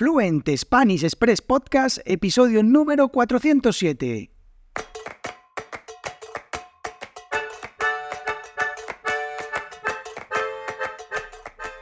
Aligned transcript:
Fluent 0.00 0.48
Spanish 0.56 1.04
Express 1.04 1.42
Podcast, 1.42 1.98
episodio 2.06 2.62
número 2.62 3.08
407. 3.08 4.30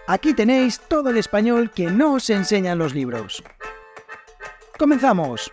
Aquí 0.08 0.34
tenéis 0.34 0.80
todo 0.88 1.10
el 1.10 1.18
español 1.18 1.70
que 1.70 1.92
no 1.92 2.14
os 2.14 2.28
enseñan 2.28 2.78
los 2.78 2.92
libros. 2.92 3.40
¡Comenzamos! 4.76 5.52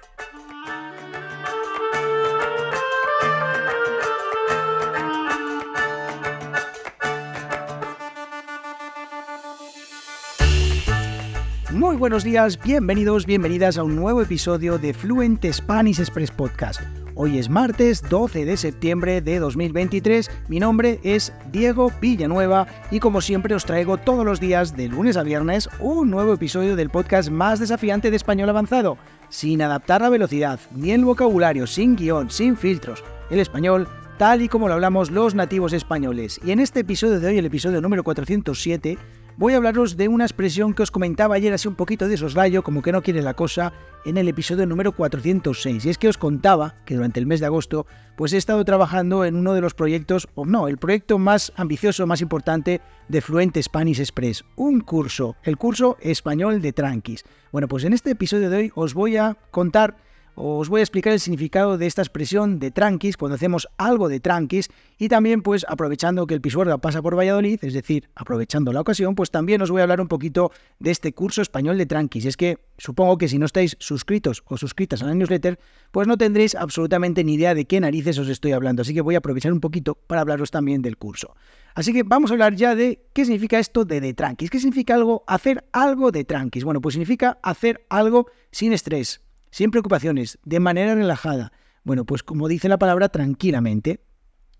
Muy 11.75 11.97
buenos 11.97 12.23
días, 12.23 12.57
bienvenidos, 12.63 13.25
bienvenidas 13.25 13.77
a 13.77 13.83
un 13.83 13.97
nuevo 13.97 14.21
episodio 14.21 14.77
de 14.77 14.93
Fluent 14.93 15.45
Spanish 15.51 15.99
Express 15.99 16.31
Podcast. 16.31 16.79
Hoy 17.15 17.37
es 17.37 17.49
martes 17.49 18.01
12 18.09 18.45
de 18.45 18.55
septiembre 18.55 19.19
de 19.19 19.39
2023, 19.39 20.31
mi 20.47 20.61
nombre 20.61 21.01
es 21.03 21.33
Diego 21.51 21.91
Villanueva 21.99 22.65
y 22.91 23.01
como 23.01 23.19
siempre 23.19 23.53
os 23.55 23.65
traigo 23.65 23.97
todos 23.97 24.23
los 24.23 24.39
días 24.39 24.77
de 24.77 24.87
lunes 24.87 25.17
a 25.17 25.23
viernes 25.23 25.67
un 25.81 26.09
nuevo 26.09 26.31
episodio 26.31 26.77
del 26.77 26.89
podcast 26.89 27.29
más 27.29 27.59
desafiante 27.59 28.09
de 28.09 28.15
español 28.15 28.47
avanzado, 28.47 28.97
sin 29.27 29.61
adaptar 29.61 29.99
la 29.99 30.07
velocidad, 30.07 30.61
ni 30.73 30.91
el 30.91 31.03
vocabulario, 31.03 31.67
sin 31.67 31.97
guion, 31.97 32.29
sin 32.29 32.55
filtros, 32.55 33.03
el 33.29 33.39
español 33.39 33.89
tal 34.17 34.41
y 34.41 34.47
como 34.47 34.69
lo 34.69 34.75
hablamos 34.75 35.11
los 35.11 35.35
nativos 35.35 35.73
españoles. 35.73 36.39
Y 36.41 36.51
en 36.51 36.61
este 36.61 36.79
episodio 36.79 37.19
de 37.19 37.27
hoy, 37.27 37.37
el 37.37 37.45
episodio 37.45 37.81
número 37.81 38.05
407, 38.05 38.97
voy 39.37 39.53
a 39.53 39.57
hablaros 39.57 39.97
de 39.97 40.07
una 40.07 40.23
expresión 40.23 40.73
que 40.73 40.83
os 40.83 40.91
comentaba 40.91 41.35
ayer 41.35 41.53
así 41.53 41.67
un 41.67 41.75
poquito 41.75 42.07
de 42.07 42.17
soslayo, 42.17 42.63
como 42.63 42.81
que 42.81 42.91
no 42.91 43.01
quiere 43.01 43.21
la 43.21 43.33
cosa, 43.33 43.73
en 44.05 44.17
el 44.17 44.27
episodio 44.27 44.65
número 44.65 44.93
406. 44.93 45.85
Y 45.85 45.89
es 45.89 45.97
que 45.97 46.07
os 46.07 46.17
contaba 46.17 46.75
que 46.85 46.95
durante 46.95 47.19
el 47.19 47.25
mes 47.25 47.39
de 47.39 47.47
agosto, 47.47 47.85
pues 48.15 48.33
he 48.33 48.37
estado 48.37 48.63
trabajando 48.63 49.25
en 49.25 49.35
uno 49.35 49.53
de 49.53 49.61
los 49.61 49.73
proyectos, 49.73 50.27
o 50.35 50.45
no, 50.45 50.67
el 50.67 50.77
proyecto 50.77 51.17
más 51.17 51.51
ambicioso, 51.55 52.07
más 52.07 52.21
importante 52.21 52.81
de 53.09 53.21
Fluent 53.21 53.57
Spanish 53.61 53.99
Express, 53.99 54.45
un 54.55 54.81
curso, 54.81 55.35
el 55.43 55.57
curso 55.57 55.97
español 55.99 56.61
de 56.61 56.73
Tranquis. 56.73 57.23
Bueno, 57.51 57.67
pues 57.67 57.83
en 57.83 57.93
este 57.93 58.11
episodio 58.11 58.49
de 58.49 58.57
hoy 58.57 58.71
os 58.75 58.93
voy 58.93 59.17
a 59.17 59.37
contar 59.51 59.97
os 60.35 60.69
voy 60.69 60.81
a 60.81 60.83
explicar 60.83 61.13
el 61.13 61.19
significado 61.19 61.77
de 61.77 61.87
esta 61.87 62.01
expresión 62.01 62.59
de 62.59 62.71
tranquis 62.71 63.17
cuando 63.17 63.35
hacemos 63.35 63.67
algo 63.77 64.09
de 64.09 64.19
tranquis 64.19 64.69
y 64.97 65.07
también 65.07 65.41
pues 65.41 65.65
aprovechando 65.67 66.27
que 66.27 66.33
el 66.33 66.41
Pisuerga 66.41 66.77
pasa 66.77 67.01
por 67.01 67.17
Valladolid, 67.17 67.59
es 67.63 67.73
decir, 67.73 68.09
aprovechando 68.15 68.71
la 68.71 68.81
ocasión, 68.81 69.15
pues 69.15 69.31
también 69.31 69.61
os 69.61 69.71
voy 69.71 69.79
a 69.79 69.83
hablar 69.83 70.01
un 70.01 70.07
poquito 70.07 70.51
de 70.79 70.91
este 70.91 71.13
curso 71.13 71.41
español 71.41 71.77
de 71.77 71.85
tranquis. 71.85 72.25
Es 72.25 72.37
que 72.37 72.59
supongo 72.77 73.17
que 73.17 73.27
si 73.27 73.39
no 73.39 73.45
estáis 73.45 73.77
suscritos 73.79 74.43
o 74.45 74.57
suscritas 74.57 75.01
a 75.01 75.07
la 75.07 75.15
newsletter, 75.15 75.59
pues 75.91 76.07
no 76.07 76.17
tendréis 76.17 76.55
absolutamente 76.55 77.23
ni 77.23 77.33
idea 77.33 77.55
de 77.55 77.65
qué 77.65 77.79
narices 77.79 78.17
os 78.19 78.27
estoy 78.27 78.51
hablando, 78.51 78.81
así 78.81 78.93
que 78.93 79.01
voy 79.01 79.15
a 79.15 79.19
aprovechar 79.19 79.53
un 79.53 79.61
poquito 79.61 79.95
para 79.95 80.21
hablaros 80.21 80.51
también 80.51 80.81
del 80.81 80.97
curso. 80.97 81.35
Así 81.73 81.91
que 81.91 82.03
vamos 82.03 82.31
a 82.31 82.35
hablar 82.35 82.55
ya 82.55 82.73
de 82.73 83.05
qué 83.13 83.25
significa 83.25 83.59
esto 83.59 83.83
de 83.83 83.99
de 83.99 84.13
tranquis. 84.13 84.49
¿Qué 84.49 84.59
significa 84.59 84.95
algo 84.95 85.23
hacer 85.27 85.65
algo 85.73 86.11
de 86.11 86.23
tranquis? 86.23 86.63
Bueno, 86.63 86.79
pues 86.81 86.93
significa 86.93 87.37
hacer 87.43 87.85
algo 87.89 88.27
sin 88.51 88.71
estrés, 88.71 89.21
sin 89.55 89.71
preocupaciones, 89.71 90.37
de 90.43 90.59
manera 90.59 90.95
relajada. 90.95 91.53
Bueno, 91.85 92.03
pues 92.03 92.23
como 92.23 92.49
dice 92.49 92.67
la 92.67 92.77
palabra, 92.77 93.07
tranquilamente. 93.07 94.01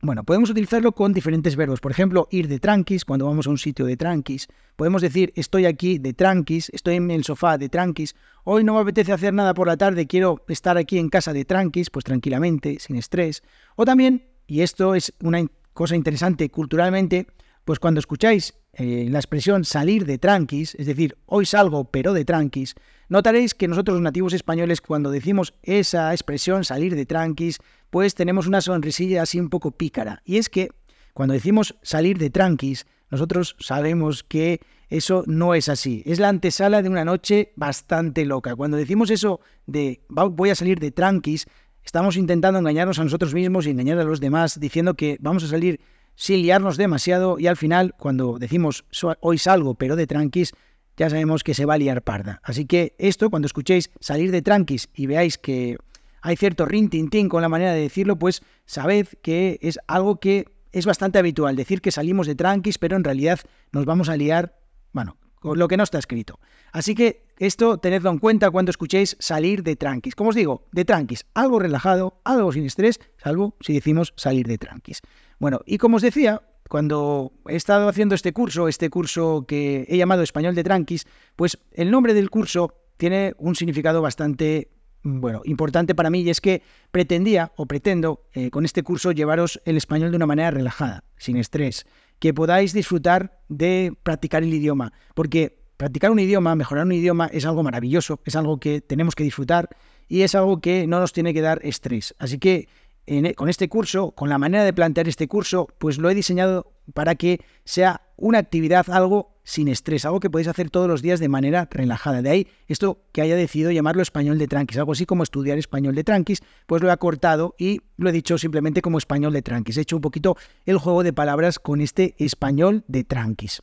Bueno, 0.02 0.24
podemos 0.24 0.50
utilizarlo 0.50 0.94
con 0.94 1.12
diferentes 1.12 1.58
verbos. 1.58 1.82
Por 1.82 1.92
ejemplo, 1.92 2.30
ir 2.32 2.48
de 2.48 2.60
tranquis 2.60 3.04
cuando 3.04 3.26
vamos 3.26 3.46
a 3.46 3.50
un 3.50 3.58
sitio 3.58 3.86
de 3.86 3.98
tranquis. 3.98 4.48
Podemos 4.78 5.02
decir 5.02 5.34
estoy 5.36 5.66
aquí 5.66 5.98
de 5.98 6.14
tranquis, 6.14 6.70
estoy 6.70 6.96
en 6.96 7.12
el 7.12 7.26
sofá 7.26 7.58
de 7.58 7.68
tranquis. 7.68 8.16
Hoy 8.46 8.64
no 8.64 8.76
me 8.76 8.80
apetece 8.80 9.12
hacer 9.12 9.34
nada 9.34 9.54
por 9.54 9.68
la 9.68 9.76
tarde, 9.76 10.08
quiero 10.08 10.46
estar 10.48 10.78
aquí 10.78 10.98
en 10.98 11.10
casa 11.10 11.34
de 11.34 11.44
tranquis, 11.44 11.90
pues 11.90 12.06
tranquilamente, 12.06 12.78
sin 12.80 12.96
estrés. 12.96 13.44
O 13.76 13.84
también, 13.84 14.24
y 14.48 14.62
esto 14.62 14.96
es 14.96 15.14
una 15.20 15.46
cosa 15.74 15.98
interesante 15.98 16.50
culturalmente, 16.50 17.28
pues 17.66 17.80
cuando 17.80 18.00
escucháis 18.00 18.54
eh, 18.74 19.08
la 19.10 19.20
expresión 19.20 19.66
salir 19.66 20.06
de 20.06 20.18
tranquis, 20.18 20.76
es 20.76 20.86
decir, 20.86 21.18
hoy 21.26 21.46
salgo 21.46 21.86
pero 21.92 22.14
de 22.14 22.24
tranquis, 22.24 22.76
notaréis 23.10 23.54
que 23.54 23.68
nosotros 23.68 23.96
los 23.96 24.04
nativos 24.04 24.34
españoles 24.34 24.82
cuando 24.82 25.10
decimos 25.12 25.54
esa 25.64 26.14
expresión 26.14 26.64
salir 26.64 26.96
de 26.96 27.06
tranquis, 27.06 27.60
pues 27.90 28.16
tenemos 28.16 28.48
una 28.48 28.62
sonrisilla 28.62 29.24
así 29.24 29.40
un 29.40 29.50
poco 29.50 29.72
pícara. 29.72 30.22
Y 30.26 30.38
es 30.38 30.50
que 30.50 30.70
cuando 31.14 31.34
decimos 31.34 31.76
salir 31.82 32.18
de 32.18 32.30
tranquis, 32.30 32.86
nosotros 33.10 33.56
sabemos 33.60 34.24
que 34.24 34.62
eso 34.90 35.24
no 35.26 35.56
es 35.56 35.70
así. 35.70 36.04
Es 36.06 36.20
la 36.20 36.30
antesala 36.30 36.82
de 36.82 36.90
una 36.90 37.06
noche 37.06 37.54
bastante 37.56 38.26
loca. 38.26 38.56
Cuando 38.56 38.78
decimos 38.78 39.10
eso 39.10 39.40
de 39.66 40.02
voy 40.10 40.50
a 40.50 40.56
salir 40.56 40.80
de 40.80 40.92
tranquis, 40.92 41.48
estamos 41.84 42.18
intentando 42.18 42.60
engañarnos 42.60 43.00
a 43.00 43.04
nosotros 43.04 43.34
mismos 43.34 43.66
y 43.66 43.72
engañar 43.72 44.00
a 44.00 44.04
los 44.04 44.20
demás 44.20 44.60
diciendo 44.60 44.96
que 44.96 45.18
vamos 45.22 45.44
a 45.44 45.48
salir 45.48 45.80
sin 46.16 46.42
liarnos 46.42 46.78
demasiado 46.78 47.40
y 47.40 47.48
al 47.48 47.58
final, 47.58 47.94
cuando 47.98 48.40
decimos 48.40 48.86
hoy 49.20 49.38
salgo 49.38 49.76
pero 49.76 49.96
de 49.96 50.08
tranquis, 50.08 50.54
ya 50.98 51.10
sabemos 51.10 51.44
que 51.44 51.54
se 51.54 51.66
va 51.66 51.74
a 51.74 51.78
liar 51.78 52.04
parda. 52.04 52.40
Así 52.44 52.66
que 52.66 52.96
esto, 52.98 53.30
cuando 53.30 53.46
escuchéis 53.46 53.92
salir 54.00 54.32
de 54.32 54.42
tranquis 54.42 54.90
y 54.94 55.08
veáis 55.08 55.38
que 55.38 55.78
hay 56.22 56.38
cierto 56.38 56.66
rintintín 56.66 57.30
con 57.30 57.42
la 57.42 57.50
manera 57.50 57.74
de 57.74 57.82
decirlo, 57.82 58.18
pues 58.18 58.42
sabed 58.66 59.08
que 59.22 59.60
es 59.62 59.80
algo 59.88 60.20
que 60.20 60.46
es 60.72 60.86
bastante 60.86 61.20
habitual, 61.20 61.56
decir 61.56 61.82
que 61.82 61.92
salimos 61.92 62.28
de 62.28 62.36
tranquis, 62.36 62.78
pero 62.78 62.96
en 62.96 63.04
realidad 63.04 63.40
nos 63.72 63.86
vamos 63.86 64.10
a 64.10 64.18
liar, 64.18 64.60
bueno, 64.92 65.18
con 65.40 65.60
lo 65.60 65.68
que 65.68 65.78
no 65.78 65.84
está 65.84 66.00
escrito. 66.00 66.40
Así 66.72 66.96
que 66.96 67.26
esto 67.38 67.78
tenedlo 67.78 68.10
en 68.10 68.18
cuenta 68.18 68.50
cuando 68.50 68.72
escuchéis 68.72 69.16
salir 69.20 69.64
de 69.64 69.76
tranquis. 69.76 70.16
Como 70.16 70.32
os 70.32 70.36
digo, 70.36 70.66
de 70.72 70.84
tranquis, 70.84 71.26
algo 71.34 71.60
relajado, 71.60 72.20
algo 72.24 72.52
sin 72.52 72.66
estrés, 72.66 73.00
salvo 73.18 73.56
si 73.60 73.74
decimos 73.74 74.14
salir 74.18 74.48
de 74.48 74.58
tranquis. 74.58 75.02
Bueno, 75.40 75.62
y 75.66 75.78
como 75.78 75.98
os 75.98 76.02
decía, 76.02 76.42
cuando 76.70 77.34
he 77.48 77.56
estado 77.56 77.88
haciendo 77.88 78.16
este 78.16 78.34
curso, 78.34 78.68
este 78.68 78.90
curso 78.90 79.46
que 79.48 79.86
he 79.88 79.98
llamado 79.98 80.24
Español 80.24 80.56
de 80.56 80.64
Tranquis, 80.64 81.06
pues 81.36 81.60
el 81.72 81.92
nombre 81.92 82.14
del 82.14 82.30
curso 82.30 82.74
tiene 82.98 83.34
un 83.38 83.56
significado 83.56 84.02
bastante 84.02 84.70
bueno, 85.04 85.42
importante 85.46 85.94
para 85.94 86.10
mí 86.10 86.22
y 86.22 86.32
es 86.32 86.42
que 86.42 86.64
pretendía 86.92 87.52
o 87.58 87.68
pretendo 87.68 88.26
eh, 88.34 88.50
con 88.50 88.66
este 88.66 88.82
curso 88.82 89.12
llevaros 89.12 89.62
el 89.66 89.78
español 89.78 90.10
de 90.10 90.18
una 90.18 90.26
manera 90.26 90.50
relajada, 90.50 91.04
sin 91.18 91.38
estrés, 91.38 91.86
que 92.18 92.34
podáis 92.34 92.74
disfrutar 92.74 93.40
de 93.48 93.94
practicar 94.02 94.42
el 94.42 94.52
idioma, 94.52 94.94
porque 95.14 95.60
practicar 95.78 96.10
un 96.10 96.20
idioma, 96.20 96.56
mejorar 96.56 96.86
un 96.86 96.94
idioma 96.94 97.28
es 97.28 97.46
algo 97.46 97.62
maravilloso, 97.62 98.20
es 98.26 98.36
algo 98.36 98.60
que 98.60 98.82
tenemos 98.82 99.14
que 99.14 99.24
disfrutar 99.24 99.70
y 100.08 100.22
es 100.22 100.34
algo 100.34 100.60
que 100.60 100.88
no 100.88 101.00
nos 101.00 101.14
tiene 101.14 101.34
que 101.34 101.42
dar 101.42 101.60
estrés. 101.64 102.16
Así 102.18 102.40
que 102.40 102.68
e, 103.08 103.34
con 103.36 103.50
este 103.50 103.70
curso, 103.70 104.12
con 104.12 104.30
la 104.30 104.38
manera 104.38 104.64
de 104.64 104.74
plantear 104.74 105.08
este 105.08 105.28
curso, 105.28 105.68
pues 105.78 105.98
lo 105.98 106.10
he 106.10 106.16
diseñado 106.16 106.74
para 106.94 107.16
que 107.16 107.40
sea 107.64 108.02
una 108.18 108.40
actividad 108.40 108.90
algo 108.90 109.36
sin 109.44 109.68
estrés, 109.68 110.06
algo 110.06 110.20
que 110.20 110.30
podéis 110.30 110.48
hacer 110.48 110.70
todos 110.70 110.88
los 110.88 111.02
días 111.02 111.20
de 111.20 111.30
manera 111.30 111.68
relajada. 111.70 112.22
De 112.22 112.30
ahí 112.30 112.48
esto 112.68 113.04
que 113.12 113.22
haya 113.22 113.36
decidido 113.36 113.72
llamarlo 113.72 114.02
español 114.02 114.40
de 114.40 114.48
tranquis, 114.48 114.78
algo 114.78 114.94
así 114.94 115.06
como 115.06 115.24
estudiar 115.24 115.58
español 115.58 115.94
de 115.94 116.04
tranquis, 116.04 116.42
pues 116.66 116.82
lo 116.82 116.90
he 116.90 116.92
acortado 116.92 117.56
y 117.58 117.82
lo 117.98 118.10
he 118.10 118.12
dicho 118.12 118.38
simplemente 118.38 118.82
como 118.82 118.98
español 118.98 119.34
de 119.34 119.42
tranquis. 119.42 119.78
He 119.78 119.82
hecho 119.82 119.98
un 119.98 120.02
poquito 120.02 120.36
el 120.66 120.78
juego 120.78 121.04
de 121.04 121.14
palabras 121.14 121.60
con 121.60 121.82
este 121.82 122.16
español 122.18 122.84
de 122.88 123.04
tranquis. 123.04 123.62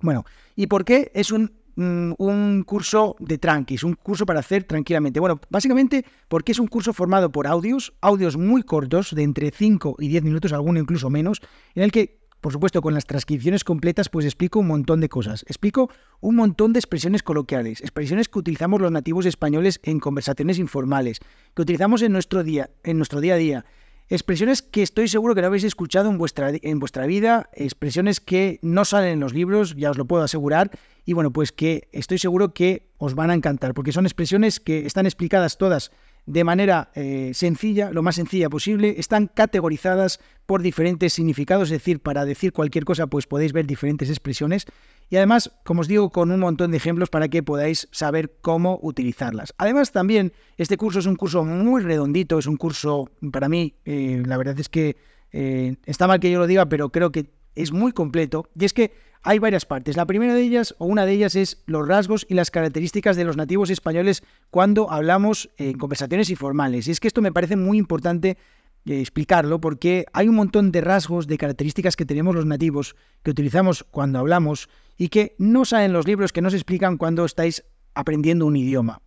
Bueno, 0.00 0.24
¿y 0.56 0.66
por 0.66 0.84
qué 0.84 1.12
es 1.14 1.30
un 1.30 1.59
Mm, 1.80 2.12
un 2.18 2.62
curso 2.64 3.16
de 3.20 3.38
tranquis, 3.38 3.84
un 3.84 3.94
curso 3.94 4.26
para 4.26 4.40
hacer 4.40 4.64
tranquilamente. 4.64 5.18
Bueno, 5.18 5.40
básicamente 5.48 6.04
porque 6.28 6.52
es 6.52 6.58
un 6.58 6.66
curso 6.66 6.92
formado 6.92 7.32
por 7.32 7.46
audios, 7.46 7.94
audios 8.02 8.36
muy 8.36 8.64
cortos, 8.64 9.14
de 9.14 9.22
entre 9.22 9.50
5 9.50 9.96
y 9.98 10.08
10 10.08 10.24
minutos, 10.24 10.52
alguno 10.52 10.78
incluso 10.78 11.08
menos, 11.08 11.40
en 11.74 11.82
el 11.84 11.90
que 11.90 12.20
por 12.42 12.52
supuesto, 12.52 12.80
con 12.80 12.94
las 12.94 13.04
transcripciones 13.04 13.64
completas, 13.64 14.08
pues 14.08 14.24
explico 14.24 14.60
un 14.60 14.66
montón 14.66 15.00
de 15.00 15.10
cosas. 15.10 15.44
Explico 15.46 15.90
un 16.20 16.36
montón 16.36 16.72
de 16.72 16.78
expresiones 16.78 17.22
coloquiales, 17.22 17.82
expresiones 17.82 18.28
que 18.28 18.38
utilizamos 18.38 18.80
los 18.80 18.90
nativos 18.90 19.26
españoles 19.26 19.78
en 19.82 20.00
conversaciones 20.00 20.58
informales, 20.58 21.20
que 21.54 21.62
utilizamos 21.62 22.00
en 22.00 22.12
nuestro 22.12 22.42
día, 22.42 22.70
en 22.82 22.96
nuestro 22.96 23.20
día 23.20 23.34
a 23.34 23.36
día. 23.36 23.64
Expresiones 24.12 24.60
que 24.60 24.82
estoy 24.82 25.06
seguro 25.06 25.36
que 25.36 25.40
no 25.40 25.46
habéis 25.46 25.62
escuchado 25.62 26.10
en 26.10 26.18
vuestra, 26.18 26.50
en 26.62 26.80
vuestra 26.80 27.06
vida, 27.06 27.48
expresiones 27.52 28.18
que 28.18 28.58
no 28.60 28.84
salen 28.84 29.12
en 29.12 29.20
los 29.20 29.32
libros, 29.32 29.76
ya 29.76 29.88
os 29.88 29.98
lo 29.98 30.04
puedo 30.04 30.24
asegurar, 30.24 30.72
y 31.04 31.12
bueno, 31.12 31.30
pues 31.32 31.52
que 31.52 31.88
estoy 31.92 32.18
seguro 32.18 32.52
que 32.52 32.90
os 32.98 33.14
van 33.14 33.30
a 33.30 33.34
encantar, 33.34 33.72
porque 33.72 33.92
son 33.92 34.06
expresiones 34.06 34.58
que 34.58 34.84
están 34.84 35.06
explicadas 35.06 35.58
todas 35.58 35.92
de 36.30 36.44
manera 36.44 36.92
eh, 36.94 37.32
sencilla, 37.34 37.90
lo 37.90 38.02
más 38.02 38.14
sencilla 38.14 38.48
posible, 38.48 38.94
están 38.98 39.26
categorizadas 39.26 40.20
por 40.46 40.62
diferentes 40.62 41.12
significados, 41.12 41.68
es 41.68 41.78
decir, 41.78 42.00
para 42.00 42.24
decir 42.24 42.52
cualquier 42.52 42.84
cosa 42.84 43.08
pues 43.08 43.26
podéis 43.26 43.52
ver 43.52 43.66
diferentes 43.66 44.08
expresiones 44.08 44.66
y 45.08 45.16
además, 45.16 45.50
como 45.64 45.80
os 45.80 45.88
digo, 45.88 46.10
con 46.10 46.30
un 46.30 46.38
montón 46.38 46.70
de 46.70 46.76
ejemplos 46.76 47.10
para 47.10 47.26
que 47.26 47.42
podáis 47.42 47.88
saber 47.90 48.32
cómo 48.42 48.78
utilizarlas. 48.80 49.52
Además, 49.58 49.90
también 49.90 50.32
este 50.56 50.76
curso 50.76 51.00
es 51.00 51.06
un 51.06 51.16
curso 51.16 51.44
muy 51.44 51.82
redondito, 51.82 52.38
es 52.38 52.46
un 52.46 52.56
curso, 52.56 53.10
para 53.32 53.48
mí, 53.48 53.74
eh, 53.84 54.22
la 54.24 54.36
verdad 54.36 54.58
es 54.60 54.68
que 54.68 54.96
eh, 55.32 55.76
está 55.84 56.06
mal 56.06 56.20
que 56.20 56.30
yo 56.30 56.38
lo 56.38 56.46
diga, 56.46 56.66
pero 56.66 56.90
creo 56.90 57.10
que 57.10 57.26
es 57.54 57.72
muy 57.72 57.92
completo 57.92 58.48
y 58.58 58.64
es 58.64 58.72
que 58.72 58.92
hay 59.22 59.38
varias 59.38 59.66
partes. 59.66 59.96
La 59.96 60.06
primera 60.06 60.34
de 60.34 60.40
ellas, 60.40 60.74
o 60.78 60.86
una 60.86 61.04
de 61.04 61.12
ellas, 61.12 61.36
es 61.36 61.62
los 61.66 61.86
rasgos 61.86 62.26
y 62.28 62.34
las 62.34 62.50
características 62.50 63.16
de 63.16 63.24
los 63.24 63.36
nativos 63.36 63.68
españoles 63.70 64.22
cuando 64.50 64.90
hablamos 64.90 65.50
en 65.58 65.76
conversaciones 65.76 66.30
informales. 66.30 66.88
Y 66.88 66.90
es 66.90 67.00
que 67.00 67.08
esto 67.08 67.20
me 67.20 67.32
parece 67.32 67.56
muy 67.56 67.76
importante 67.76 68.38
eh, 68.86 69.00
explicarlo 69.00 69.60
porque 69.60 70.06
hay 70.14 70.28
un 70.28 70.36
montón 70.36 70.72
de 70.72 70.80
rasgos, 70.80 71.26
de 71.26 71.36
características 71.36 71.96
que 71.96 72.06
tenemos 72.06 72.34
los 72.34 72.46
nativos, 72.46 72.96
que 73.22 73.30
utilizamos 73.30 73.84
cuando 73.84 74.18
hablamos 74.18 74.70
y 74.96 75.08
que 75.08 75.34
no 75.38 75.66
salen 75.66 75.92
los 75.92 76.06
libros, 76.06 76.32
que 76.32 76.40
no 76.40 76.48
se 76.48 76.56
explican 76.56 76.96
cuando 76.96 77.26
estáis 77.26 77.64
aprendiendo 77.94 78.46
un 78.46 78.56
idioma. 78.56 79.02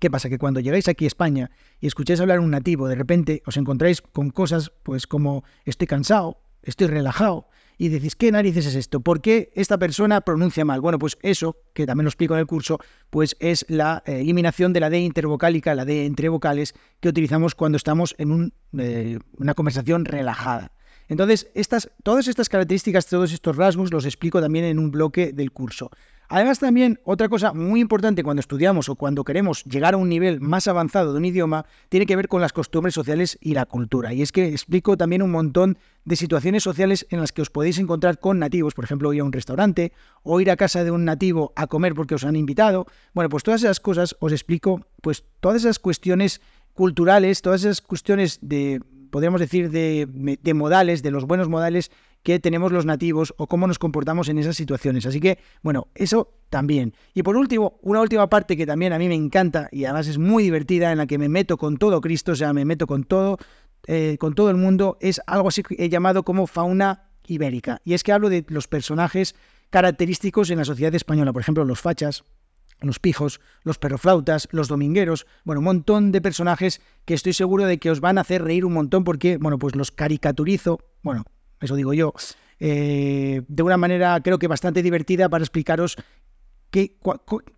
¿Qué 0.00 0.10
pasa? 0.10 0.30
Que 0.30 0.38
cuando 0.38 0.60
llegáis 0.60 0.88
aquí 0.88 1.04
a 1.04 1.08
España 1.08 1.50
y 1.78 1.86
escucháis 1.86 2.20
hablar 2.20 2.40
un 2.40 2.50
nativo, 2.50 2.88
de 2.88 2.94
repente 2.94 3.42
os 3.46 3.56
encontráis 3.56 4.00
con 4.00 4.30
cosas 4.30 4.72
pues 4.82 5.06
como 5.06 5.44
estoy 5.64 5.86
cansado, 5.86 6.40
estoy 6.62 6.86
relajado, 6.86 7.48
y 7.82 7.88
decís, 7.88 8.14
¿qué 8.14 8.30
narices 8.30 8.66
es 8.66 8.76
esto? 8.76 9.00
¿Por 9.00 9.20
qué 9.20 9.50
esta 9.56 9.76
persona 9.76 10.20
pronuncia 10.20 10.64
mal? 10.64 10.80
Bueno, 10.80 11.00
pues 11.00 11.18
eso, 11.20 11.56
que 11.74 11.84
también 11.84 12.04
lo 12.04 12.10
explico 12.10 12.34
en 12.34 12.38
el 12.38 12.46
curso, 12.46 12.78
pues 13.10 13.34
es 13.40 13.66
la 13.68 14.04
eh, 14.06 14.20
eliminación 14.20 14.72
de 14.72 14.78
la 14.78 14.88
D 14.88 15.00
intervocálica, 15.00 15.74
la 15.74 15.84
D 15.84 16.06
entre 16.06 16.28
vocales, 16.28 16.74
que 17.00 17.08
utilizamos 17.08 17.56
cuando 17.56 17.74
estamos 17.74 18.14
en 18.18 18.52
eh, 18.78 19.18
una 19.36 19.54
conversación 19.54 20.04
relajada. 20.04 20.70
Entonces, 21.08 21.50
estas, 21.56 21.90
todas 22.04 22.28
estas 22.28 22.48
características, 22.48 23.06
todos 23.06 23.32
estos 23.32 23.56
rasgos 23.56 23.92
los 23.92 24.04
explico 24.04 24.40
también 24.40 24.64
en 24.64 24.78
un 24.78 24.92
bloque 24.92 25.32
del 25.32 25.50
curso. 25.50 25.90
Además, 26.34 26.60
también 26.60 26.98
otra 27.04 27.28
cosa 27.28 27.52
muy 27.52 27.78
importante 27.82 28.24
cuando 28.24 28.40
estudiamos 28.40 28.88
o 28.88 28.96
cuando 28.96 29.22
queremos 29.22 29.64
llegar 29.64 29.92
a 29.92 29.98
un 29.98 30.08
nivel 30.08 30.40
más 30.40 30.66
avanzado 30.66 31.12
de 31.12 31.18
un 31.18 31.26
idioma 31.26 31.66
tiene 31.90 32.06
que 32.06 32.16
ver 32.16 32.26
con 32.26 32.40
las 32.40 32.54
costumbres 32.54 32.94
sociales 32.94 33.36
y 33.42 33.52
la 33.52 33.66
cultura. 33.66 34.14
Y 34.14 34.22
es 34.22 34.32
que 34.32 34.48
explico 34.48 34.96
también 34.96 35.20
un 35.20 35.30
montón 35.30 35.76
de 36.06 36.16
situaciones 36.16 36.62
sociales 36.62 37.06
en 37.10 37.20
las 37.20 37.32
que 37.32 37.42
os 37.42 37.50
podéis 37.50 37.78
encontrar 37.78 38.18
con 38.18 38.38
nativos, 38.38 38.72
por 38.72 38.86
ejemplo, 38.86 39.12
ir 39.12 39.20
a 39.20 39.24
un 39.24 39.32
restaurante 39.32 39.92
o 40.22 40.40
ir 40.40 40.50
a 40.50 40.56
casa 40.56 40.84
de 40.84 40.90
un 40.90 41.04
nativo 41.04 41.52
a 41.54 41.66
comer 41.66 41.92
porque 41.94 42.14
os 42.14 42.24
han 42.24 42.34
invitado. 42.34 42.86
Bueno, 43.12 43.28
pues 43.28 43.42
todas 43.42 43.62
esas 43.62 43.78
cosas 43.78 44.16
os 44.18 44.32
explico, 44.32 44.86
pues 45.02 45.24
todas 45.40 45.58
esas 45.58 45.78
cuestiones 45.78 46.40
culturales, 46.72 47.42
todas 47.42 47.62
esas 47.62 47.82
cuestiones 47.82 48.38
de, 48.40 48.80
podríamos 49.10 49.38
decir, 49.38 49.70
de, 49.70 50.38
de 50.40 50.54
modales, 50.54 51.02
de 51.02 51.10
los 51.10 51.26
buenos 51.26 51.50
modales 51.50 51.90
que 52.22 52.38
tenemos 52.38 52.72
los 52.72 52.86
nativos 52.86 53.34
o 53.36 53.46
cómo 53.46 53.66
nos 53.66 53.78
comportamos 53.78 54.28
en 54.28 54.38
esas 54.38 54.56
situaciones. 54.56 55.06
Así 55.06 55.20
que, 55.20 55.38
bueno, 55.62 55.88
eso 55.94 56.34
también. 56.50 56.94
Y 57.14 57.22
por 57.22 57.36
último, 57.36 57.78
una 57.82 58.00
última 58.00 58.28
parte 58.28 58.56
que 58.56 58.66
también 58.66 58.92
a 58.92 58.98
mí 58.98 59.08
me 59.08 59.14
encanta 59.14 59.68
y 59.72 59.84
además 59.84 60.08
es 60.08 60.18
muy 60.18 60.44
divertida, 60.44 60.92
en 60.92 60.98
la 60.98 61.06
que 61.06 61.18
me 61.18 61.28
meto 61.28 61.56
con 61.56 61.76
todo 61.76 62.00
Cristo, 62.00 62.32
o 62.32 62.36
sea, 62.36 62.52
me 62.52 62.64
meto 62.64 62.86
con 62.86 63.04
todo, 63.04 63.38
eh, 63.86 64.16
con 64.18 64.34
todo 64.34 64.50
el 64.50 64.56
mundo, 64.56 64.98
es 65.00 65.20
algo 65.26 65.48
así 65.48 65.62
que 65.62 65.88
llamado 65.88 66.22
como 66.22 66.46
fauna 66.46 67.10
ibérica. 67.26 67.80
Y 67.84 67.94
es 67.94 68.02
que 68.02 68.12
hablo 68.12 68.28
de 68.28 68.44
los 68.48 68.68
personajes 68.68 69.34
característicos 69.70 70.50
en 70.50 70.58
la 70.58 70.64
sociedad 70.64 70.94
española, 70.94 71.32
por 71.32 71.42
ejemplo, 71.42 71.64
los 71.64 71.80
fachas, 71.80 72.24
los 72.80 72.98
pijos, 72.98 73.40
los 73.62 73.78
perroflautas, 73.78 74.48
los 74.50 74.68
domingueros, 74.68 75.26
bueno, 75.44 75.60
un 75.60 75.64
montón 75.64 76.12
de 76.12 76.20
personajes 76.20 76.80
que 77.04 77.14
estoy 77.14 77.32
seguro 77.32 77.64
de 77.64 77.78
que 77.78 77.90
os 77.90 78.00
van 78.00 78.18
a 78.18 78.22
hacer 78.22 78.42
reír 78.42 78.64
un 78.64 78.74
montón 78.74 79.04
porque, 79.04 79.38
bueno, 79.38 79.58
pues 79.58 79.74
los 79.74 79.90
caricaturizo, 79.90 80.80
bueno, 81.02 81.24
eso 81.62 81.76
digo 81.76 81.94
yo, 81.94 82.12
eh, 82.60 83.42
de 83.48 83.62
una 83.62 83.76
manera 83.76 84.20
creo 84.22 84.38
que 84.38 84.48
bastante 84.48 84.82
divertida 84.82 85.28
para 85.28 85.42
explicaros 85.42 85.96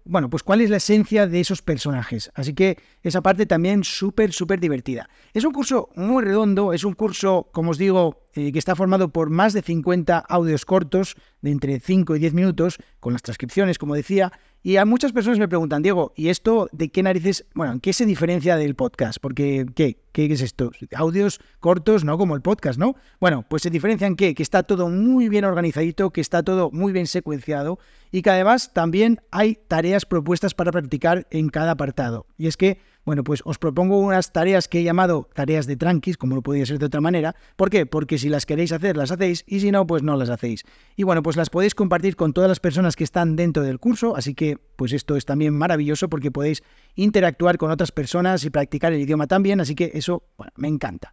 bueno, 0.04 0.28
pues 0.28 0.42
cuál 0.42 0.60
es 0.60 0.70
la 0.70 0.78
esencia 0.78 1.26
de 1.26 1.40
esos 1.40 1.62
personajes. 1.62 2.32
Así 2.34 2.52
que 2.52 2.78
esa 3.02 3.22
parte 3.22 3.46
también 3.46 3.84
súper, 3.84 4.32
súper 4.32 4.58
divertida. 4.58 5.08
Es 5.32 5.44
un 5.44 5.52
curso 5.52 5.90
muy 5.94 6.24
redondo, 6.24 6.72
es 6.72 6.84
un 6.84 6.94
curso, 6.94 7.48
como 7.52 7.70
os 7.70 7.78
digo, 7.78 8.26
eh, 8.34 8.50
que 8.50 8.58
está 8.58 8.74
formado 8.74 9.10
por 9.10 9.30
más 9.30 9.52
de 9.52 9.62
50 9.62 10.18
audios 10.18 10.64
cortos 10.64 11.14
de 11.42 11.52
entre 11.52 11.78
5 11.78 12.16
y 12.16 12.18
10 12.18 12.34
minutos, 12.34 12.78
con 12.98 13.12
las 13.12 13.22
transcripciones, 13.22 13.78
como 13.78 13.94
decía, 13.94 14.32
y 14.66 14.78
a 14.78 14.86
muchas 14.86 15.12
personas 15.12 15.38
me 15.38 15.46
preguntan, 15.46 15.82
Diego, 15.82 16.14
¿y 16.16 16.30
esto 16.30 16.70
de 16.72 16.88
qué 16.88 17.02
narices, 17.02 17.44
bueno, 17.54 17.74
en 17.74 17.80
qué 17.80 17.92
se 17.92 18.06
diferencia 18.06 18.56
del 18.56 18.74
podcast? 18.74 19.18
Porque, 19.20 19.66
¿qué? 19.76 19.98
¿Qué 20.10 20.24
es 20.24 20.40
esto? 20.40 20.70
Audios 20.96 21.38
cortos, 21.60 22.02
no 22.02 22.16
como 22.16 22.34
el 22.34 22.40
podcast, 22.40 22.78
¿no? 22.78 22.96
Bueno, 23.20 23.44
pues 23.46 23.62
se 23.62 23.68
diferencia 23.68 24.06
en 24.06 24.16
qué? 24.16 24.34
Que 24.34 24.42
está 24.42 24.62
todo 24.62 24.88
muy 24.88 25.28
bien 25.28 25.44
organizadito, 25.44 26.12
que 26.12 26.22
está 26.22 26.42
todo 26.42 26.70
muy 26.70 26.94
bien 26.94 27.06
secuenciado 27.06 27.78
y 28.10 28.22
que 28.22 28.30
además 28.30 28.72
también 28.72 29.20
hay 29.30 29.58
tareas 29.68 30.06
propuestas 30.06 30.54
para 30.54 30.72
practicar 30.72 31.26
en 31.30 31.50
cada 31.50 31.72
apartado. 31.72 32.24
Y 32.38 32.46
es 32.46 32.56
que 32.56 32.78
bueno, 33.04 33.22
pues 33.22 33.42
os 33.44 33.58
propongo 33.58 33.98
unas 33.98 34.32
tareas 34.32 34.68
que 34.68 34.80
he 34.80 34.82
llamado 34.82 35.28
tareas 35.34 35.66
de 35.66 35.76
tranquis, 35.76 36.16
como 36.16 36.34
no 36.34 36.42
podía 36.42 36.64
ser 36.64 36.78
de 36.78 36.86
otra 36.86 37.00
manera. 37.00 37.36
¿Por 37.56 37.70
qué? 37.70 37.86
Porque 37.86 38.18
si 38.18 38.28
las 38.28 38.46
queréis 38.46 38.72
hacer, 38.72 38.96
las 38.96 39.10
hacéis, 39.10 39.44
y 39.46 39.60
si 39.60 39.70
no, 39.70 39.86
pues 39.86 40.02
no 40.02 40.16
las 40.16 40.30
hacéis. 40.30 40.64
Y 40.96 41.02
bueno, 41.02 41.22
pues 41.22 41.36
las 41.36 41.50
podéis 41.50 41.74
compartir 41.74 42.16
con 42.16 42.32
todas 42.32 42.48
las 42.48 42.60
personas 42.60 42.96
que 42.96 43.04
están 43.04 43.36
dentro 43.36 43.62
del 43.62 43.78
curso, 43.78 44.16
así 44.16 44.34
que 44.34 44.58
pues 44.76 44.92
esto 44.92 45.16
es 45.16 45.24
también 45.24 45.54
maravilloso 45.56 46.08
porque 46.08 46.30
podéis 46.30 46.62
interactuar 46.94 47.58
con 47.58 47.70
otras 47.70 47.92
personas 47.92 48.44
y 48.44 48.50
practicar 48.50 48.92
el 48.92 49.00
idioma 49.00 49.26
también, 49.26 49.60
así 49.60 49.74
que 49.74 49.90
eso, 49.94 50.24
bueno, 50.36 50.52
me 50.56 50.68
encanta. 50.68 51.12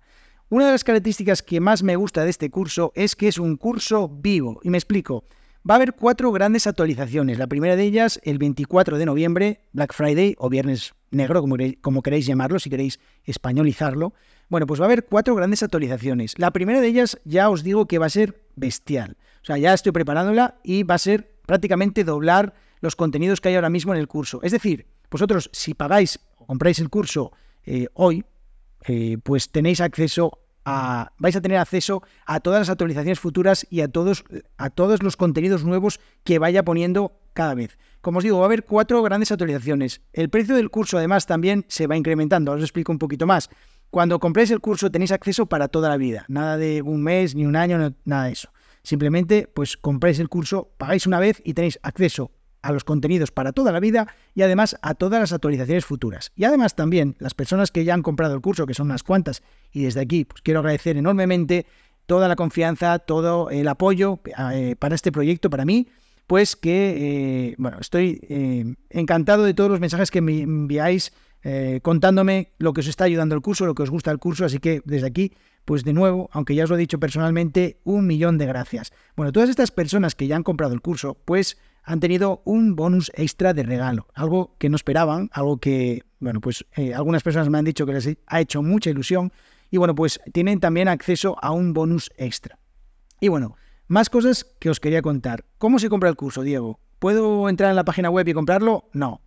Una 0.50 0.66
de 0.66 0.72
las 0.74 0.84
características 0.84 1.44
que 1.44 1.60
más 1.60 1.84
me 1.84 1.96
gusta 1.96 2.24
de 2.24 2.30
este 2.30 2.50
curso 2.50 2.92
es 2.96 3.16
que 3.16 3.28
es 3.28 3.38
un 3.38 3.58
curso 3.58 4.10
vivo, 4.10 4.60
y 4.64 4.70
me 4.70 4.78
explico. 4.78 5.26
Va 5.70 5.76
a 5.76 5.78
haber 5.78 5.94
cuatro 5.94 6.32
grandes 6.32 6.66
actualizaciones. 6.66 7.38
La 7.38 7.46
primera 7.46 7.76
de 7.76 7.84
ellas, 7.84 8.20
el 8.24 8.40
24 8.40 8.98
de 8.98 9.06
noviembre, 9.06 9.62
Black 9.74 9.94
Friday 9.94 10.36
o 10.40 10.50
Viernes 10.50 10.96
Negro, 11.12 11.42
como, 11.42 11.56
como 11.82 12.02
queréis 12.02 12.26
llamarlo, 12.26 12.58
si 12.58 12.72
queréis 12.72 13.00
españolizarlo. 13.26 14.14
Bueno, 14.50 14.66
pues 14.66 14.80
va 14.80 14.86
a 14.86 14.88
haber 14.88 15.06
cuatro 15.06 15.36
grandes 15.36 15.62
actualizaciones. 15.62 16.40
La 16.40 16.50
primera 16.50 16.82
de 16.82 16.88
ellas 16.88 17.20
ya 17.26 17.50
os 17.52 17.64
digo 17.64 17.86
que 17.88 18.00
va 18.00 18.08
a 18.08 18.10
ser 18.10 18.42
bestial. 18.56 19.18
O 19.44 19.46
sea, 19.46 19.60
ya 19.60 19.74
estoy 19.74 19.92
preparándola 19.92 20.56
y 20.64 20.82
va 20.82 20.96
a 20.96 21.00
ser 21.00 21.32
prácticamente 21.46 22.04
doblar 22.04 22.56
los 22.80 22.96
contenidos 22.96 23.40
que 23.40 23.50
hay 23.50 23.56
ahora 23.56 23.70
mismo 23.70 23.94
en 23.94 24.00
el 24.00 24.08
curso. 24.08 24.40
Es 24.42 24.54
decir, 24.54 24.88
vosotros 25.12 25.52
si 25.54 25.76
pagáis 25.76 26.20
o 26.38 26.48
compráis 26.48 26.80
el 26.80 26.90
curso 26.90 27.34
eh, 27.66 27.88
hoy, 27.94 28.26
eh, 28.88 29.20
pues 29.22 29.52
tenéis 29.52 29.80
acceso 29.80 30.40
vais 30.64 31.36
a 31.36 31.42
tener 31.42 31.58
acceso 31.58 32.04
a 32.26 32.40
todas 32.40 32.62
las 32.62 32.70
actualizaciones 32.70 33.20
futuras 33.20 33.66
y 33.70 33.82
a 33.82 33.88
todos, 33.88 34.24
a 34.58 34.70
todos 34.70 35.04
los 35.04 35.18
contenidos 35.18 35.64
nuevos 35.64 36.00
que 36.24 36.40
vaya 36.40 36.64
poniendo 36.64 37.20
cada 37.34 37.54
vez. 37.56 37.78
Como 38.02 38.18
os 38.18 38.24
digo, 38.24 38.38
va 38.38 38.46
a 38.46 38.48
haber 38.48 38.66
cuatro 38.66 39.02
grandes 39.04 39.32
actualizaciones. 39.32 40.02
El 40.14 40.30
precio 40.30 40.56
del 40.56 40.70
curso 40.70 40.98
además 40.98 41.26
también 41.26 41.66
se 41.68 41.88
va 41.88 41.98
incrementando. 41.98 42.52
os 42.52 42.62
explico 42.62 42.92
un 42.92 43.00
poquito 43.00 43.28
más. 43.28 43.50
Cuando 43.90 44.20
compréis 44.20 44.52
el 44.52 44.62
curso 44.62 44.90
tenéis 44.90 45.12
acceso 45.12 45.46
para 45.48 45.68
toda 45.68 45.90
la 45.90 45.98
vida. 45.98 46.26
Nada 46.28 46.58
de 46.58 46.82
un 46.82 47.04
mes 47.04 47.36
ni 47.36 47.46
un 47.46 47.56
año, 47.56 47.94
nada 48.06 48.26
de 48.26 48.32
eso. 48.32 48.50
Simplemente 48.84 49.48
pues 49.54 49.78
compráis 49.78 50.20
el 50.20 50.30
curso, 50.30 50.72
pagáis 50.78 51.06
una 51.06 51.20
vez 51.20 51.42
y 51.44 51.54
tenéis 51.54 51.80
acceso 51.84 52.32
a 52.62 52.72
los 52.72 52.84
contenidos 52.84 53.32
para 53.32 53.52
toda 53.52 53.72
la 53.72 53.80
vida 53.80 54.08
y 54.34 54.42
además 54.42 54.78
a 54.82 54.94
todas 54.94 55.20
las 55.20 55.34
actualizaciones 55.34 55.86
futuras. 55.86 56.32
Y 56.36 56.44
además 56.44 56.76
también 56.76 57.16
las 57.20 57.34
personas 57.34 57.72
que 57.72 57.84
ya 57.84 57.94
han 57.94 58.04
comprado 58.04 58.36
el 58.36 58.42
curso, 58.42 58.66
que 58.66 58.74
son 58.74 58.88
unas 58.88 59.04
cuantas, 59.04 59.44
y 59.72 59.84
desde 59.84 60.02
aquí 60.02 60.26
pues, 60.26 60.42
quiero 60.42 60.60
agradecer 60.60 60.98
enormemente 60.98 61.66
toda 62.06 62.28
la 62.28 62.36
confianza, 62.36 63.00
todo 63.00 63.50
el 63.50 63.68
apoyo 63.68 64.20
eh, 64.54 64.76
para 64.78 64.96
este 64.96 65.12
proyecto, 65.12 65.50
para 65.50 65.66
mí, 65.66 65.88
pues 66.28 66.56
que, 66.56 67.52
eh, 67.52 67.56
bueno, 67.58 67.78
estoy 67.80 68.20
eh, 68.30 68.76
encantado 68.90 69.44
de 69.44 69.54
todos 69.54 69.70
los 69.70 69.80
mensajes 69.80 70.12
que 70.12 70.22
me 70.22 70.42
enviáis 70.42 71.14
contándome 71.82 72.52
lo 72.60 72.72
que 72.72 72.82
os 72.82 72.88
está 72.88 73.06
ayudando 73.06 73.34
el 73.34 73.42
curso, 73.42 73.66
lo 73.66 73.74
que 73.74 73.82
os 73.82 73.90
gusta 73.90 74.12
el 74.12 74.20
curso, 74.20 74.46
así 74.46 74.60
que 74.60 74.84
desde 74.86 75.08
aquí 75.08 75.34
pues 75.72 75.86
de 75.86 75.94
nuevo, 75.94 76.30
aunque 76.34 76.54
ya 76.54 76.66
os 76.66 76.70
lo 76.70 76.76
he 76.76 76.80
dicho 76.80 77.00
personalmente, 77.00 77.80
un 77.86 78.06
millón 78.06 78.38
de 78.38 78.46
gracias. 78.46 78.92
Bueno, 79.16 79.32
todas 79.32 79.50
estas 79.50 79.72
personas 79.72 80.16
que 80.16 80.28
ya 80.28 80.36
han 80.36 80.44
comprado 80.44 80.74
el 80.74 80.82
curso, 80.82 81.16
pues 81.24 81.58
han 81.82 82.02
tenido 82.02 82.42
un 82.44 82.76
bonus 82.76 83.10
extra 83.16 83.54
de 83.54 83.64
regalo, 83.64 84.08
algo 84.14 84.58
que 84.58 84.68
no 84.68 84.76
esperaban, 84.76 85.30
algo 85.32 85.62
que, 85.62 86.04
bueno, 86.20 86.42
pues 86.42 86.66
eh, 86.76 86.94
algunas 86.94 87.24
personas 87.24 87.48
me 87.48 87.58
han 87.58 87.64
dicho 87.64 87.86
que 87.86 87.94
les 87.94 88.18
ha 88.28 88.42
hecho 88.42 88.62
mucha 88.62 88.90
ilusión 88.90 89.32
y 89.70 89.78
bueno, 89.78 89.96
pues 89.96 90.20
tienen 90.34 90.60
también 90.60 90.90
acceso 90.90 91.38
a 91.42 91.52
un 91.52 91.72
bonus 91.72 92.12
extra. 92.18 92.60
Y 93.22 93.30
bueno, 93.30 93.56
más 93.88 94.10
cosas 94.10 94.44
que 94.44 94.70
os 94.70 94.82
quería 94.82 95.02
contar. 95.02 95.46
¿Cómo 95.58 95.80
se 95.80 95.88
compra 95.88 96.10
el 96.10 96.18
curso, 96.18 96.42
Diego? 96.42 96.82
¿Puedo 97.00 97.48
entrar 97.48 97.70
en 97.70 97.78
la 97.78 97.86
página 97.86 98.10
web 98.10 98.28
y 98.28 98.34
comprarlo? 98.34 98.90
No. 98.92 99.22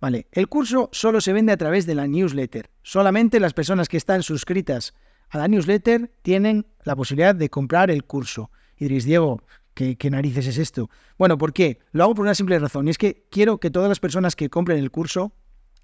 Vale, 0.00 0.28
el 0.30 0.46
curso 0.46 0.90
solo 0.92 1.20
se 1.20 1.32
vende 1.32 1.50
a 1.50 1.56
través 1.56 1.86
de 1.86 1.96
la 1.96 2.06
newsletter. 2.06 2.70
Solamente 2.84 3.40
las 3.40 3.52
personas 3.52 3.88
que 3.88 3.96
están 3.96 4.22
suscritas 4.22 4.94
a 5.30 5.38
la 5.38 5.48
newsletter 5.48 6.10
tienen 6.22 6.66
la 6.84 6.96
posibilidad 6.96 7.34
de 7.34 7.50
comprar 7.50 7.90
el 7.90 8.04
curso. 8.04 8.50
Y 8.76 8.84
diréis, 8.84 9.04
Diego, 9.04 9.42
¿Qué, 9.74 10.10
narices 10.10 10.48
es 10.48 10.58
esto? 10.58 10.90
Bueno, 11.18 11.38
¿por 11.38 11.52
qué? 11.52 11.78
Lo 11.92 12.02
hago 12.02 12.16
por 12.16 12.24
una 12.24 12.34
simple 12.34 12.58
razón, 12.58 12.88
y 12.88 12.90
es 12.90 12.98
que 12.98 13.28
quiero 13.30 13.58
que 13.58 13.70
todas 13.70 13.88
las 13.88 14.00
personas 14.00 14.34
que 14.34 14.50
compren 14.50 14.80
el 14.80 14.90
curso 14.90 15.32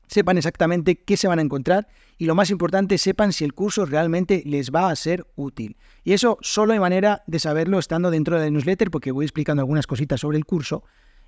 sepan 0.08 0.36
exactamente 0.36 0.96
qué 0.96 1.16
se 1.16 1.28
van 1.28 1.38
a 1.38 1.42
encontrar 1.42 1.86
y 2.18 2.26
lo 2.26 2.34
más 2.34 2.50
importante, 2.50 2.98
sepan 2.98 3.32
si 3.32 3.44
el 3.44 3.54
curso 3.54 3.86
realmente 3.86 4.42
les 4.46 4.72
va 4.72 4.90
a 4.90 4.96
ser 4.96 5.24
útil. 5.36 5.76
Y 6.02 6.12
eso 6.12 6.38
solo 6.40 6.72
hay 6.72 6.80
manera 6.80 7.22
de 7.28 7.38
saberlo 7.38 7.78
estando 7.78 8.10
dentro 8.10 8.36
de 8.36 8.46
la 8.46 8.50
newsletter 8.50 8.90
porque 8.90 9.12
voy 9.12 9.26
explicando 9.26 9.60
algunas 9.62 9.86
cositas 9.86 10.20
sobre 10.20 10.38
el 10.38 10.44
curso 10.44 10.82